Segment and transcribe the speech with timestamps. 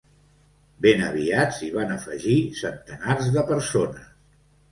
[0.85, 4.11] Ben aviat s’hi van afegir centenars de persones.